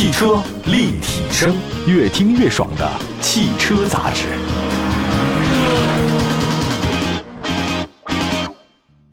[0.00, 1.54] 汽车立体声，
[1.86, 4.28] 越听越爽的汽车杂志。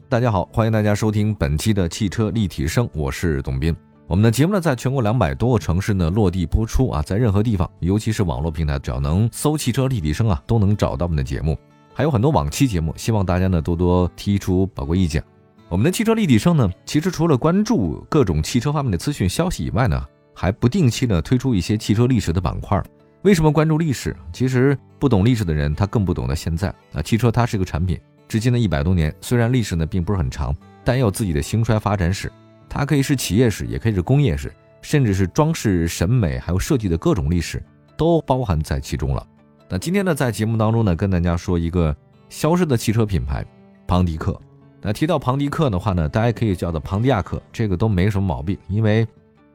[0.08, 3.76] 大家好，欢迎大家收听本期的汽车立体声，我是董斌。
[4.06, 11.54] 我们的节目呢，在全国两百多个城市呢落地播出啊，在任何地方，尤其是网络平台，只要能搜“汽车立体声”啊，都能找到我们的节目。
[11.92, 15.22] 还有很多往期节目，希望大家呢多多提出宝贵意见。
[15.68, 20.02] 我们的汽车立体声呢，其实除了关注各种汽车方面的资讯消息以外呢，
[20.38, 22.80] 还不定期的推出一些汽车历史的板块。
[23.22, 24.14] 为什么关注历史？
[24.32, 27.02] 其实不懂历史的人，他更不懂得现在啊。
[27.02, 32.30] 汽车它是个产品，至今的一百多年，虽然历史呢并不是很长，但也有自己的兴衰发展史。
[32.68, 37.60] 它可以是企业史，也可以是工业史，甚至是装饰审美还有设计的各种历史，
[37.96, 39.26] 都包含在其中了。
[39.68, 41.94] 那今天呢，在节目当中呢，跟大家说一个
[42.28, 43.44] 消失的汽车品牌——
[43.88, 44.40] 庞迪克。
[44.80, 48.56] 那提到庞迪克的话呢，大家可以叫做庞迪亚克，这个都没什么毛病。
[48.68, 49.04] 因为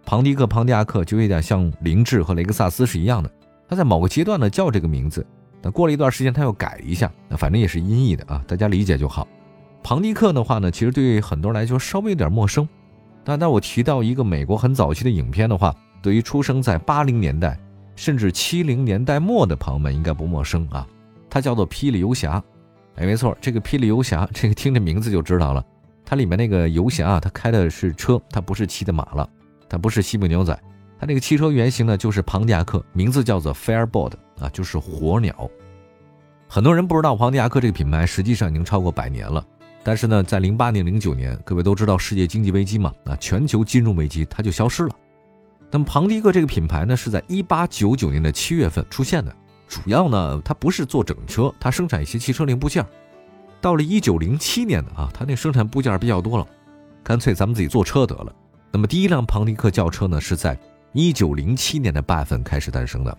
[0.05, 3.31] 庞迪克、庞迪亚克就有点像凌志和雷克萨斯是一样的，
[3.67, 5.25] 它在某个阶段呢叫这个名字，
[5.61, 9.27] 那过了一段时间它又改一下，那反正也是音译的啊，大家理解就好。
[9.81, 12.67] 庞迪克的话呢，其实对于很多人来说稍微有点陌生。
[13.23, 17.57] 但当我提到一个美国很早期的影片的话，对于出生在八零年代。
[17.95, 20.87] 甚至七零年代末的朋友们应该不陌生啊，
[21.29, 22.43] 它叫做霹雳游侠。
[22.95, 25.63] 哎，没错，这个霹雳游侠，这个听这名字就知道了，
[26.03, 29.29] 它里面那个游侠啊，他开的是车，他不是骑的马了，
[29.73, 30.53] 它不是西部牛仔，
[30.99, 35.49] 它那个汽车原型呢就是庞迪亚克，名字叫做 Firebird 啊，就是火鸟。
[36.47, 39.43] 很多人不知道庞迪亚克这个品牌实际上已经超过百年了，
[39.81, 44.95] 但是呢，在零八年、零九年，各位都知道世界经济危机嘛，啊，全球金融危机，它就消失了。
[45.71, 49.35] 那么庞迪克这个品牌呢，是在一八九九年的七月份出现的。
[49.67, 52.85] 主要呢，它不是做整车，它生产一些汽车零部件。
[53.59, 56.45] 到了一九零七年的啊，它那生产部件比较多了，
[57.03, 58.31] 干脆咱们自己做车得了。
[58.75, 60.57] 那么第一辆庞迪克轿车呢，是在
[60.93, 63.15] 一九零七年的八月份开始诞生的，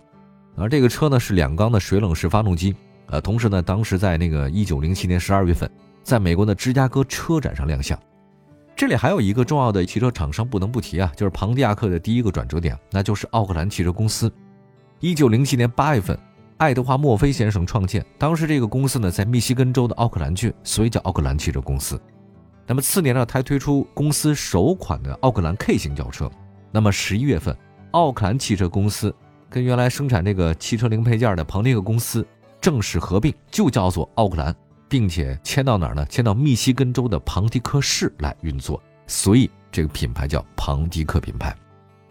[0.57, 2.75] 而这个车呢是两缸的水冷式发动机。
[3.07, 5.71] 呃，同时呢，当时在那个一九零七年十二月份，
[6.03, 7.97] 在美国的芝加哥车展上亮相。
[8.75, 14.29] 这里还有一个重要的汽车厂商不能不提啊，就是庞蒂亚克的第一个转折点，那就是奥克兰汽车公司。
[14.99, 16.19] 一九零七年八月份，
[16.57, 22.01] 爱德华墨菲先生创建，当时这个公司呢在密西根州的奥克兰郡，所以叫奥克兰汽车公司。
[22.67, 26.31] 那么次年呢，他推出公司首款的奥克兰 K 型轿车。
[26.71, 27.57] 那么十一月份，
[27.93, 29.15] 奥克兰汽车公司
[29.49, 32.27] 跟原来生产这个汽车零配件的庞蒂克公司
[32.61, 34.55] 正式合并，就叫做奥克兰。
[34.87, 36.07] 并且迁到哪儿呢？
[36.07, 41.53] 迁到密西根州的庞迪克市来运作，所以这个品牌叫庞迪克品牌。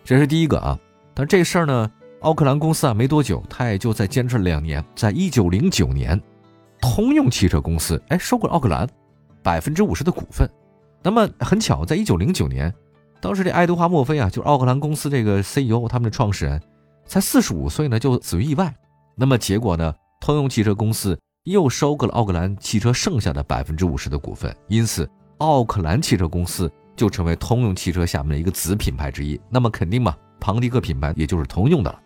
[0.04, 0.78] 这是第一个啊。
[1.14, 1.90] 但这事儿呢，
[2.22, 4.84] 奥克兰公司啊没多久，他也就在坚持了两年。
[4.96, 6.20] 在一九零九年，
[6.82, 8.86] 通用汽车公司哎收购了奥克兰
[9.44, 10.50] 百分之五十的股份。
[11.04, 12.74] 那么很巧，在一九零九年，
[13.20, 16.62] 当时这爱德华墨菲啊，就是奥克兰公司这个 CEO，他们的创始人，
[17.06, 18.74] 才四十五岁呢，就死于意外。
[19.16, 21.16] 那么结果呢，通用汽车公司。
[21.46, 25.06] 又收购了奥克兰汽车剩下的百分之五十的股份，因此
[25.40, 29.38] 奥克兰汽车公司就成为通用汽车下面的一个子品牌之一。
[29.50, 32.00] 那么肯定嘛，庞迪克品牌也就是通用的了。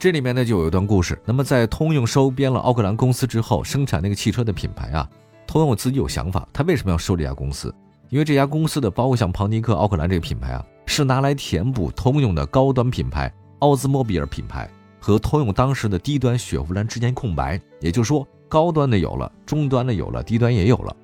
[0.00, 1.16] 这里面呢就有一段故事。
[1.24, 5.08] 那么在通用收编了奥克兰公司之后，生产那个汽车的品牌啊，
[5.56, 7.74] 通用自己有想法，他为什么要收这家公司？
[8.10, 14.68] 因为这家公司的包括像庞迪克、奥克兰这个品牌啊，是拿来填补通用的高端品牌奥兹莫比尔品牌
[15.00, 17.58] 和通用当时的低端雪佛兰之间空白。
[17.80, 18.26] 也就是说。
[18.48, 20.94] 高端的有了，中端的有了，低端也有了。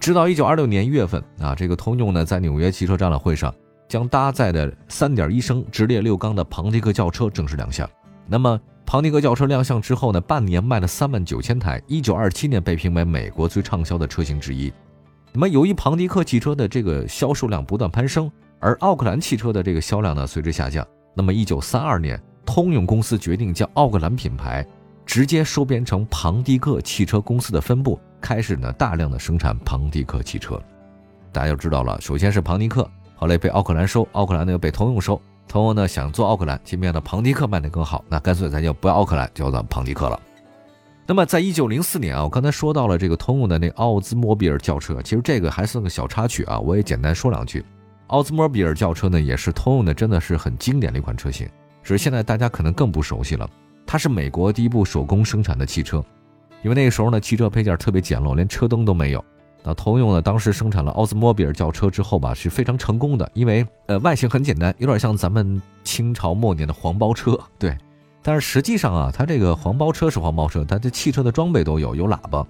[0.00, 3.54] 直到一九二六年一月份啊，这个通用呢在纽约汽车展览会上，
[3.88, 7.86] 将搭载的三点一升直列六缸的庞迪克轿车正式亮相。
[8.26, 8.58] 那么
[8.90, 14.72] 庞迪克轿车亮相之后呢，半年卖了三万九千台，一九二七年被评为美国最畅销的车型之一。
[15.30, 20.86] 那么由于庞迪克汽车的这个销售量不断攀升，而奥克兰汽车的这个销量呢随之下降。
[21.12, 24.66] 那么一九三二年，通用公司决定将奥克兰品牌。
[25.04, 30.58] 直接收编成庞迪克汽车公司的分部，开始呢大量的生产庞迪克汽车。
[31.30, 40.20] 大家就知道了，首先是庞迪克，后来被奥克兰收，奥克兰呢又被通用收，通用呢想做奥克兰，这边的庞迪克卖的更好，那干脆咱就不要奥克兰，就叫庞迪克了。
[41.06, 47.64] 那么在一九零四年啊，我刚才说到了这个通用的那奥兹莫比尔轿车，其实这个还算个小插曲啊，我也简单说两句。
[48.08, 51.48] 奥兹莫比尔轿车呢也是通用的，真的是很经典的一款车型，
[51.82, 53.48] 只是现在大家可能更不熟悉了。
[53.86, 56.04] 它是美国第一部手工生产的汽车，
[56.62, 59.24] 因为那个时候呢，汽车配件特别简陋，连车灯都没有。
[59.62, 67.76] 那通用呢，当时生产了奥兹莫比尔轿车之后吧，是非常成功的，因为呃外形很简单，有点像咱们清朝末年的黄包车，对。
[68.22, 72.46] 但是实际上啊，它这个黄包车是黄包车，它这汽车的装备都有，有喇叭，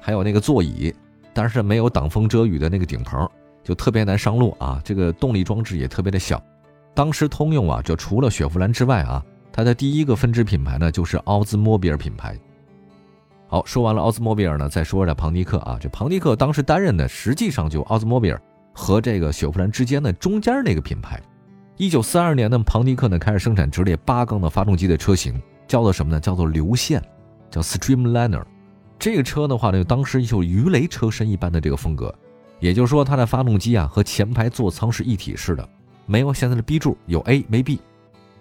[0.00, 0.92] 还有那个座椅，
[1.32, 3.28] 但是没有挡风遮雨的那个顶棚，
[3.62, 4.80] 就特别难上路啊。
[4.84, 6.42] 这个动力装置也特别的小。
[6.94, 12.36] 当时通用啊，就除了雪佛兰之外啊，它的第一个分支品牌呢就是奥兹莫比尔品牌。
[13.50, 15.76] 好，说完了奥兹莫比尔呢，再说说庞迪克啊。
[15.80, 18.40] 这庞迪克当时担任的实际上就奥兹莫比尔
[18.72, 21.20] 和这个雪佛兰之间的中间那个品牌。
[21.76, 26.20] 一九四二年呢，庞迪克呢开始生产直列八缸的发动机的车型，叫做什么呢？
[26.20, 27.02] 叫做流线，
[27.50, 28.44] 叫 Streamliner。
[29.00, 32.14] 这个车的话呢，当时就鱼雷车身一般的这个风格，
[32.60, 35.68] 也就是说它的发动机啊和前排座舱是一体式的，
[36.06, 37.80] 没有现在的 B 柱，有 A 没 B。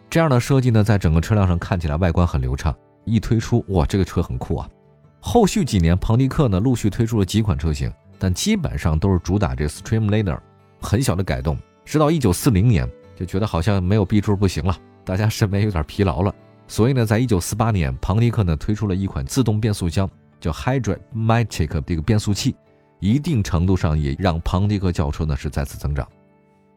[0.08, 2.76] 这样的设计呢，在整个车辆上看起来外观很流畅。
[3.06, 4.70] 一推出，哇，这个车很酷啊！
[5.20, 10.40] 后续几年，庞迪克呢陆续推出了几款车型，但基本上都是主打这 Streamliner，
[10.82, 11.58] 很小的改动。
[11.86, 16.34] 直到一九四零年，就觉得好像没有 B 柱不行了，大家审美有点疲劳了。
[16.68, 22.56] 所以呢，在一九四八年，庞迪克呢推出了一款自动变速箱，叫 Hydra-Matic 这个变速器，
[23.00, 26.08] 一定程度上也让庞迪克轿车呢是再次增长。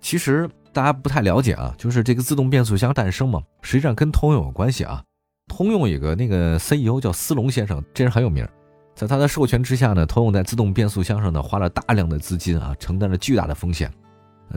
[0.01, 5.03] 其实大家不太了解啊，就是这个自动变速箱诞生嘛，实际上跟通用有关系啊。
[5.49, 8.47] 通用有个那个 CEO 叫斯隆先生，这人很有名。
[8.95, 13.91] 在他的授权之下呢，通用在自动变速箱上呢花了大量的资金啊，承担了巨大的风险。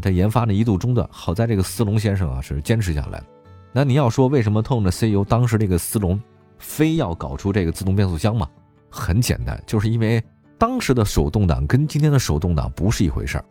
[0.02, 3.24] 他研发呢一度中断，好在这个斯隆先生啊是坚持下来。
[3.72, 6.22] 那你要说为什么通用的 CEO 当时这个斯隆
[6.58, 8.48] 非要搞出这个自动变速箱嘛？
[8.90, 10.24] 很简单，就是因为
[10.58, 13.46] 当时的手动挡跟今天的手动挡不是一回事儿。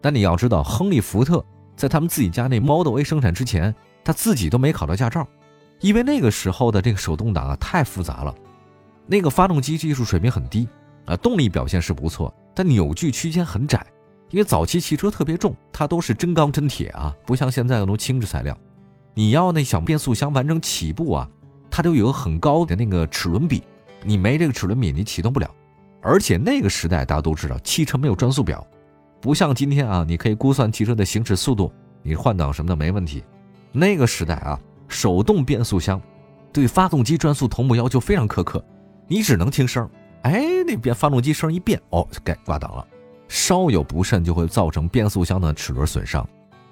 [0.00, 1.44] 但你要知道，亨利福特
[1.76, 3.74] 在他们自己家那 Model A 生产之前，
[4.04, 5.26] 他自己都没考到驾照。
[5.80, 8.34] 因为那个时候的这个手动挡啊太复杂了，
[9.06, 10.66] 那个发动机技术水平很低
[11.04, 13.84] 啊，动力表现是不错，但扭矩区间很窄。
[14.30, 18.56] 因为早期汽车特别重，它都是真钢真铁啊，不像现在那种轻质材料。
[19.12, 21.28] 你要那小变速箱完成起步啊，
[21.70, 23.62] 它都有很高的那个齿轮比，
[24.02, 25.48] 你没这个齿轮比你启动不了。
[26.00, 28.66] 而且那个时代大家都知道，汽车没有转速表，
[29.20, 31.70] 不像今天啊，你可以估算汽车的行驶速度，
[32.02, 33.22] 你换挡什么的没问题。
[33.70, 34.58] 那个时代啊。
[34.94, 36.00] 手动变速箱
[36.52, 38.64] 对发动机转速同步要求非常苛刻，
[39.08, 39.90] 你只能听声
[40.22, 42.86] 哎，那边发动机声一变，哦，该挂档了，
[43.26, 46.24] 稍有不慎就会造成变速箱的齿轮损伤。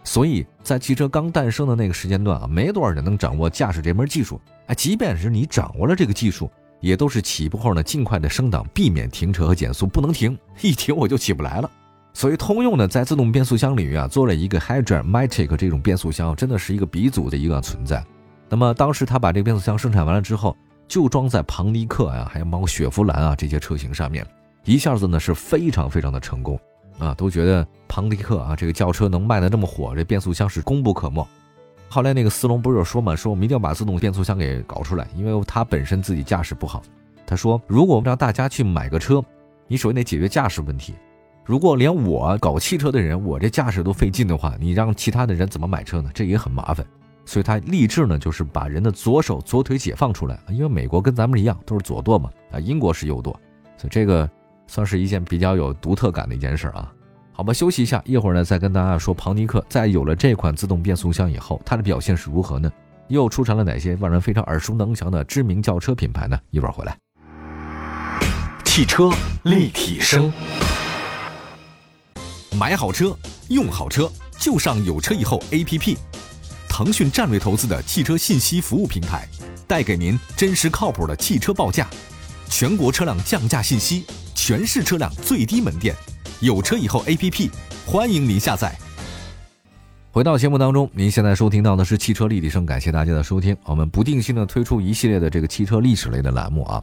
[0.04, 4.40] 所以在汽车刚诞生的那个时间段啊，没多少人能掌握驾驶这门技术。
[4.66, 6.48] 哎，即便是你掌握了这个技术，
[6.80, 11.68] 也都是起步后呢尽快的升档，避免停车和减速，不能停，一停我就起不来了。
[12.14, 18.04] 所以通用呢，在自动变速箱领域啊，做了一个 Hydra-Matic 这种变速箱，真的是一个鼻祖的一个存在。
[18.48, 20.54] 那么当时他把这个变速箱生产完了之后，
[20.86, 24.26] 就装在庞迪克啊，还有包括雪佛兰啊这些车型上面，
[24.64, 26.60] 一下子呢是非常非常的成功
[26.98, 31.26] 啊，都觉得庞迪克啊这个轿车能卖的这么火，这变速箱是功不可没。
[31.88, 36.82] 后来那个斯隆不是有说嘛，说我们一定要把自动变速箱给搞出来，因为他本身自己驾驶不好。
[37.26, 39.24] 他说，如果我们让大家去买个车，
[39.66, 40.94] 你首先得解决驾驶问题。
[41.44, 46.08] 如果连我搞汽车的人，我这驾驶都费劲的话，你让其他的人怎么买车呢？
[46.14, 46.86] 这也很麻烦。
[47.24, 53.32] 所以他立志呢，就是把人的左手左腿解放出来因为美国跟咱们一样都是左舵嘛，啊，英国是右舵，
[53.76, 54.28] 所以这个
[54.66, 56.92] 算是一件比较有独特感的一件事啊。
[57.32, 62.70] 好吧，休息一下，一会儿呢再跟大家说庞尼克在有了这款自动变速箱以后，它的表现是如何呢？
[63.08, 66.38] 又出产了哪些让人非常耳熟能详的知名轿车品牌呢？
[66.50, 66.96] 一会儿回来。
[68.64, 69.10] 汽车
[69.42, 70.32] 立体声，
[72.58, 73.16] 买好车，
[73.48, 75.96] 用好车，就上有车以后 APP。
[76.68, 79.26] 腾讯战略投资的汽车信息服务平台，
[79.66, 81.88] 带给您真实靠谱的汽车报价，
[82.48, 85.96] 全国车辆降价信息，全市车辆最低门店，
[86.40, 87.50] 有车以后 APP，
[87.86, 88.76] 欢迎您下载。
[90.10, 93.56] 回到节目当中，您现在收听到的是汽车立体声，感谢大家的收听。
[93.64, 96.82] 我们不定期的推出一系列的这个汽车历史类的栏目啊，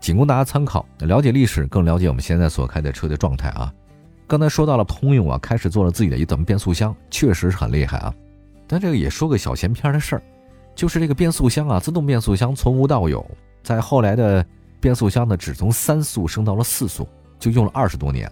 [0.00, 3.72] 仅供大家参考，了解历史，更了解我们现在所开的车的状态啊。
[4.26, 8.14] 刚才说到了通用啊，开始做了自己的一等变速箱，确实是很厉害啊。
[8.66, 10.22] 但这个也说个小闲篇的事儿，
[10.74, 13.24] 就是这个变速箱啊，自动变速箱从无到有，
[13.62, 14.44] 在后来的
[14.80, 17.06] 变速箱呢，只从三速升到了四速，
[17.38, 18.30] 就用了二十多年。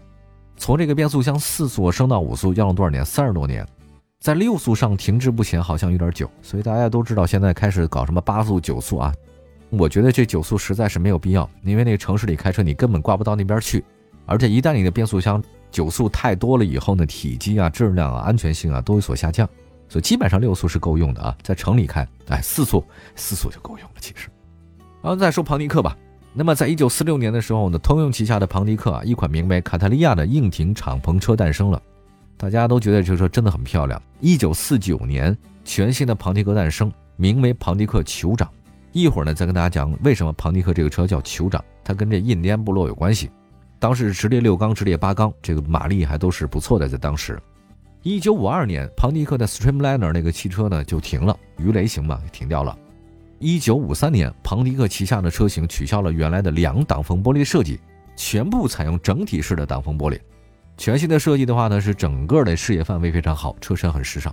[0.56, 3.04] 从这个变速箱四速升到五速要了多少年？
[3.04, 3.66] 三十多年。
[4.20, 6.30] 在六速上停滞不前，好像有点久。
[6.42, 9.12] 所以大家都知道，现在开始搞什么八速、九速啊？
[9.70, 13.84] 我觉得这九速实在是没有必要，因为那个城市里开车你根本挂不到那边去，
[14.24, 15.42] 而且一旦你的变速箱
[15.72, 19.48] 九速太多了以后呢，体积啊、质量啊、安全性啊都有所下降。
[19.88, 22.84] 所以基本上六速是够用的啊，在城里开，哎，四速
[23.16, 23.94] 四速就够用了。
[24.00, 24.28] 其实，
[25.02, 25.96] 然后再说庞迪克吧。
[26.32, 31.82] 那么，在一九四六年的时候呢，通用旗下的庞迪克啊，一款名为卡特利亚的硬挺敞篷车诞生了。
[32.38, 34.00] 大家都觉得这车真的很漂亮。
[34.18, 38.48] 一九四九年，全新的庞迪克诞生，名为庞迪克酋长。
[38.92, 43.30] 一会儿呢，再跟大家讲为什么庞迪克这个车叫酋长，它跟这印第安部落有关系。
[43.82, 47.36] 当时直列六缸、直列八缸，这个马力还都是不错的，在当时。
[48.04, 52.78] 一九五二年，庞蒂克的 Streamliner 那个汽车呢就停了，鱼雷型嘛停掉了。
[53.40, 57.80] 一九五三年，庞蒂克旗下的车型取消了原来的两挡风玻璃设计，
[58.14, 60.16] 全部采用整体式的挡风玻璃。
[60.76, 64.32] 全新的设计的话呢，是整个的视野范围非常好，车身很时尚。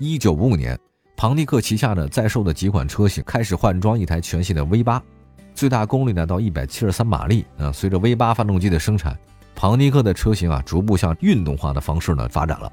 [0.00, 0.76] 一九五五年，
[1.16, 5.00] 庞蒂克旗下的在售的几款车型开始换装一台全新的 V 八。
[5.54, 7.70] 最大功率呢到一百七十三马力啊！
[7.72, 9.16] 随着 V 八发动机的生产，
[9.54, 12.72] 庞尼克的车型啊逐步向运动化的方式呢发展了。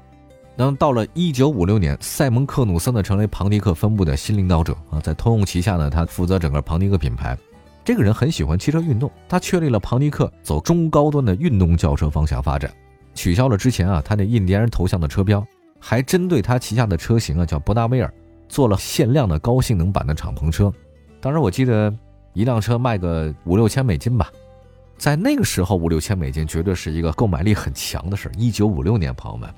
[0.56, 7.36] 那到了一九五六年，塞蒙克努森呢成为庞尼克分部的新领导者啊，在通用旗下呢，他负责整个庞尼克品牌。
[7.84, 12.72] 这个人很喜欢汽车运动，他确立了庞尼克走中高端的运动轿车方向发展，
[13.14, 15.46] 取消了之前啊他那印第安人头像的车标，
[15.78, 18.12] 还针对他旗下的车型啊叫博达威尔
[18.48, 20.72] 做了限量的高性能版的敞篷车。
[21.20, 21.92] 当时我记得。
[22.34, 24.30] 一辆车卖个五六千美金吧，
[24.96, 29.52] 在那个时候五六千美金绝对是一个购买力很强的事一九五六年，朋友们，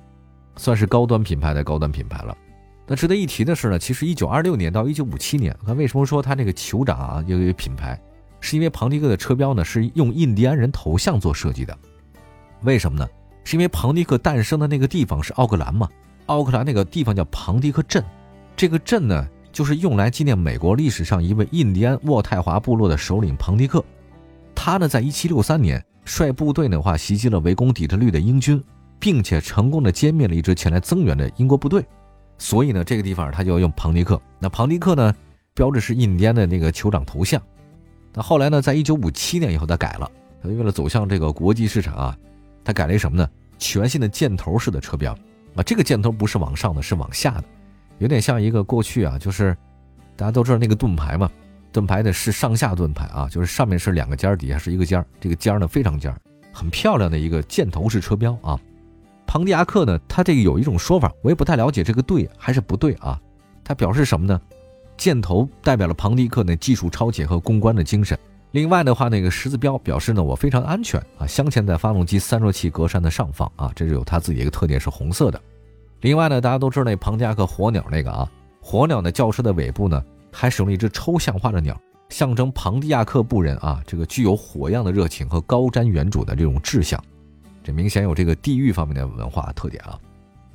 [0.56, 2.36] 算是高端品牌的高端品牌了。
[2.86, 8.00] 那值得一提的是呢，其实一九二六年到一九五七年，看为什么说它这个酋长啊有一个品牌，
[8.40, 11.76] 是因为庞迪克的车标呢是用印第安人头像做设计的。
[12.62, 13.08] 为什么呢？
[13.44, 15.88] 是因为庞迪克诞生的那个地方是奥克兰嘛？
[16.26, 18.04] 奥克兰那个地方叫庞迪克镇，
[18.56, 19.26] 这个镇呢。
[19.52, 23.84] 就是用来纪念美国历史上一位印第安渥太华部落的首领庞迪克，
[24.54, 28.62] 他呢在1763年率部队的话袭击了围攻底特律的英军，
[28.98, 31.84] 并且成功的歼灭了一支前来增援的英国部队，
[32.38, 34.20] 所以呢这个地方他就要用庞迪克。
[34.38, 35.14] 那庞迪克呢
[35.54, 37.40] 标志是印第安的那个酋长头像。
[38.12, 40.10] 那后来呢在1957年以后他改了，
[40.42, 42.16] 他为了走向这个国际市场啊，
[42.64, 43.28] 他改了一什么呢？
[43.58, 45.12] 全新的箭头式的车标
[45.54, 47.44] 啊，这个箭头不是往上的，是往下的。
[48.00, 49.56] 有点像一个过去啊，就是
[50.16, 51.30] 大家都知道那个盾牌嘛，
[51.70, 56.18] 盾牌的是上下盾牌啊，就是上面是两个尖儿，底下是一个尖儿，这个尖儿呢非常尖儿，
[56.52, 58.58] 很漂亮的一个箭头式车标啊。
[59.26, 63.20] 庞迪亚克呢，它这个有一种说法，我也不太了解这个对还是不对啊。
[63.62, 64.40] 它表示什么呢？
[64.96, 68.18] 箭头代表了庞迪克的技术超前和攻关的精神。
[68.50, 71.26] 另外的话，那个十字标表示呢，我非常安全啊。
[71.26, 75.40] 镶嵌在发动机散热器格栅的上方啊，这是有它自己一个特点，是红色的。
[76.00, 78.30] 另外呢，大家都知道那庞加克火鸟那个啊，
[78.60, 80.02] 火鸟的轿车的尾部呢，
[80.32, 81.78] 还使用了一只抽象化的鸟，
[82.08, 87.02] 象征庞蒂亚克部人啊，这个具有火样的热情和高瞻远瞩的这种志向，
[87.62, 89.98] 这明显有这个地域方面的文化特点啊。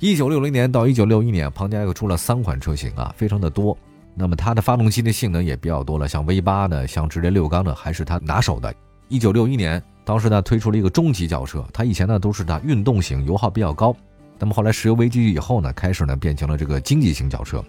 [0.00, 3.76] 一九六零年到一九六一年，庞加克出了三款车型啊，非常的多。
[4.14, 8.74] 那么它的发动机的性能也比较多了，像 V 八的，像直列六缸的，还是它拿手的。
[9.08, 13.94] 一九六一年，当时呢推出了一个中级轿车，它以前呢都是它运动型，油耗比较高。
[14.38, 17.64] 那么后来石油危机以后呢，开始呢变成了这个经济型轿车。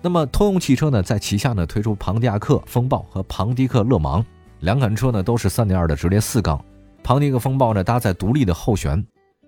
[0.00, 4.24] 那么通用汽车呢在旗下呢推出庞迪亚克风暴和庞迪克勒芒
[4.60, 6.62] 两款车呢都是3.2的直列四缸。
[7.02, 9.04] 庞迪克风暴呢搭载独立的后悬。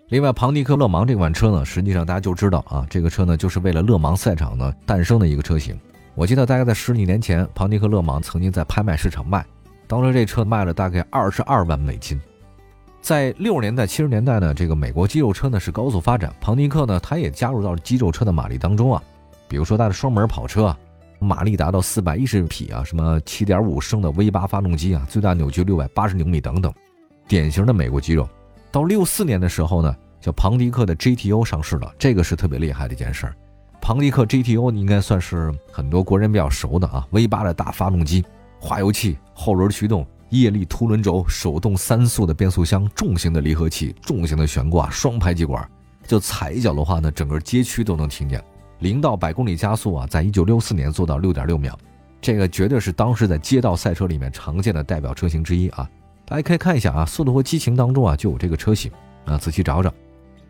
[0.08, 5.78] 另外庞迪克勒芒这款车呢，实际上大家就知道啊，这个车呢就是为了勒芒赛场呢诞生的一个车型。
[6.16, 9.46] 我记得大概在十几年前，庞迪克勒芒曾经在拍卖市场卖，
[9.86, 12.20] 当时这车卖了大概二十二万美金。
[13.00, 19.02] 在六十年代、七十年代呢，这个美国肌肉车呢是高速发展，庞迪克呢，它也加入到了肌肉车的马力当中啊。
[19.48, 20.78] 比如说它的双门跑车啊，
[21.18, 26.72] 马力达到四百一十匹啊，什么七点五升的 V 八发动机啊，最大扭矩六百八十牛米等等，
[27.26, 28.28] 典型的美国肌肉。
[28.70, 33.34] 到六四年的时候呢，叫庞迪克的 GTO 上市了，这个是特别厉害的一件事儿。
[33.80, 38.24] 庞迪克 GTO 应该算是很多国人比较熟的啊，V 八的大发动机，
[38.60, 40.06] 化油器，后轮驱动。
[40.30, 45.68] 液力凸轮轴、手动三速的变速箱、重型的离合器、重型的悬挂、双排气管，
[46.06, 48.42] 就踩一脚的话呢，整个街区都能听见。
[48.78, 51.76] 零到百公里加速啊，在一九六四年做到六点六秒，
[52.20, 55.88] 这个绝对是当时在街道赛车里面常见的代表车型之一啊。
[56.24, 58.90] 大家可以看一下啊，《速度和激情》当中啊就有这个车型
[59.24, 59.92] 啊，仔细找找。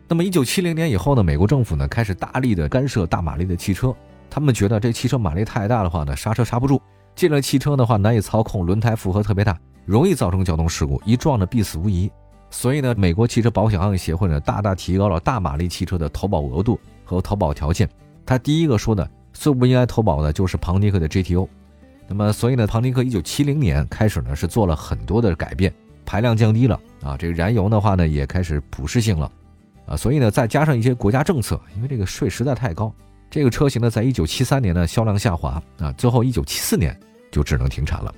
[0.07, 3.95] 那么一九七零年以后呢，美国政府呢开始大力的干涉大马力的汽车，
[4.29, 6.77] 他们觉得这汽车马力太大的话呢，刹车刹不住；
[7.15, 9.57] 这辆汽车的话难以操控，轮胎负荷特别大。
[9.85, 12.11] 容易造成交通事故，一撞呢必死无疑。
[12.49, 17.89] 所以呢，美国汽车保险行业协会呢大大提高了大马力汽车的投保额度和投保条件。
[18.25, 21.47] 他第一个说的最不应该投保的就是庞迪克的 GTO。
[22.07, 25.73] 那么，所以呢，庞迪克一九七零年开始呢是做了很多的改变，
[26.05, 29.31] 排量降低了啊，这个燃油的话呢也开始普适性了
[29.85, 29.95] 啊。
[29.95, 32.93] 所以呢，再加上一些国家政策，因为这个税实在太高，
[33.29, 36.99] 这个车型呢在一九七三年呢销量下滑啊，最后一九七四年
[37.31, 38.13] 就只能停产了。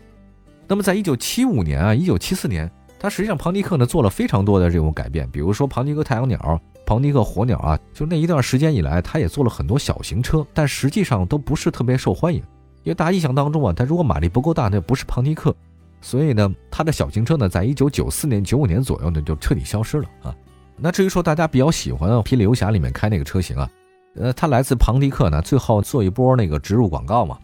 [0.67, 12.39] 那么，在一九七五年啊，一九七四年，它实际上庞迪克呢做了非常多的这种改变，比如说庞迪克太阳鸟、庞迪克火鸟啊，就那一段时间以来，它也做了很多小型车，但实际上都不是特别受欢迎，
[12.83, 15.53] 因为大家印象当中啊，它如果马力不够大，那不是庞迪克，
[16.01, 20.35] 所以呢，它的小型车呢，在一九九四年、九五年左右呢就彻底消失了啊。
[20.77, 23.69] 那至于说大家比较喜欢《霹雳游侠》里面开那个车型啊，
[24.15, 27.37] 呃，它来自庞迪克呢，最后做一波那个植入广告嘛，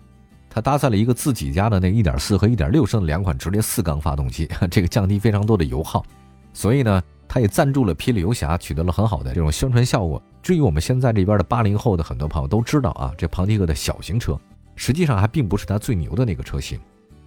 [0.50, 6.04] 它搭载了一个自己家的那1.4和1.6升的两款直列四缸发动机， 这个降低非常多的油耗，
[6.54, 10.22] 所以呢，它也赞助了《霹雳游侠》，取得了很好的这种宣传效果。
[10.42, 14.40] 至于我们现在这边的八零后的很多朋友都知道啊，这庞迪克的小型车，
[14.76, 16.80] 实际上还并不是它最牛的那个车型。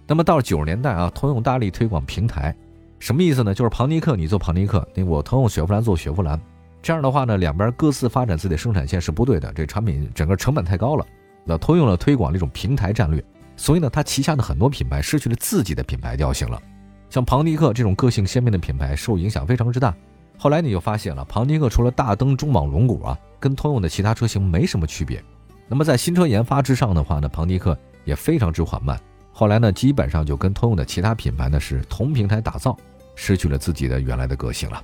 [0.05, 2.53] 那么到九十年代啊，通用大力推广平台，
[2.99, 3.53] 什么意思呢？
[3.53, 6.37] 就是庞迪克你做庞迪克，那我通用雪佛兰做雪佛兰，
[6.81, 11.05] 这样的话呢，两边各自发展自己的生产线是不对的，这产品整个成本太高了。
[11.45, 13.23] 那通用了推广这种平台战略，
[13.55, 16.61] 所以呢，它旗下的很多品牌失去了自己的品牌调性了。
[17.09, 19.93] 像庞迪克这种个性鲜明的品牌受影响非常之大。
[20.37, 25.23] 后来你就发现了，庞迪克除了大灯、中网、龙骨啊，跟通用的其他车型没什么区别。
[25.67, 28.99] 那么在新车研发之上的话呢，庞迪克也非常之缓慢。
[29.31, 32.75] 后来呢，基本上就跟通用的其他品牌呢是同平台打造，
[33.15, 34.83] 失去了自己的原来的个性了。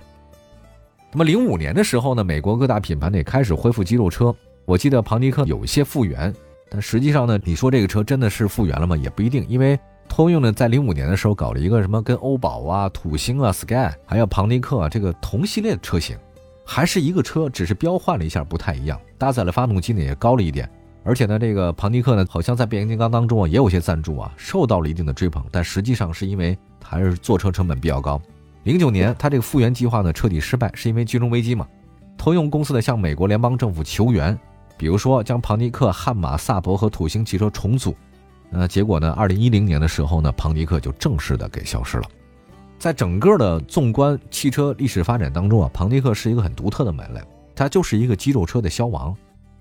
[1.11, 4.33] 那么零五年的时候呢，美国各大品牌呢也开始恢复肌肉车。
[4.65, 6.33] 我记得庞迪克有一些复原，
[6.69, 8.95] 但实际上呢，你说这个车真的是复原了吗？
[8.95, 9.79] 也不一定，因为。
[10.11, 16.17] 通用呢，在零五年的时候搞了一个什么跟欧宝啊、土星啊、Sky 还有庞迪克啊这个同系列的车型，
[16.65, 18.99] 还是一个车，只是标换了一下，不太一样。
[19.19, 20.67] 搭载了发动机呢也高了一点，
[21.03, 25.45] 而且呢，这个庞迪克呢好像在变形金刚当中啊也有些赞助啊，受到了一定的追捧。
[25.51, 28.19] 但实际上是因为还是坐车成本比较高。
[28.63, 31.67] 零九年它这个复原计划呢彻底失败，是因为金融危机嘛。
[32.17, 34.35] 通用公司呢向美国联邦政府求援，
[34.79, 37.93] 比如说将庞迪克、悍马、萨博和土星汽车重组。
[38.49, 39.11] 那结果呢？
[39.11, 42.03] 二零一零年的时候呢，庞迪克就正式的给消失了。
[42.79, 47.21] 在整个的纵观汽车历史发展当中啊，庞迪克是一个很独特的门类，
[47.53, 49.13] 它就是一个肌肉车的消亡。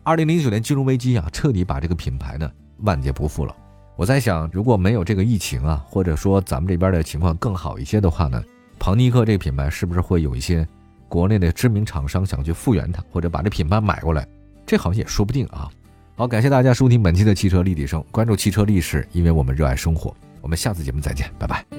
[0.04, 2.48] 二零零九年金融危机啊，彻底把这个品牌呢
[2.78, 3.52] 万劫不复了。
[3.96, 8.40] 我在想，如果没有这个疫情啊，或者说咱们这边的情况更好一些的话呢，
[8.78, 10.64] 庞迪克这个品牌是不是会有一些
[11.08, 14.26] 国内的知名厂商想去复原它，或者把这品牌买过来？
[14.68, 15.68] 这好像也说不定啊。
[16.14, 20.14] 好，感谢大家收听本期的汽车立体声，关注汽车历史，因为我们热爱生活。
[20.42, 21.77] 我们下次节目再见，拜拜。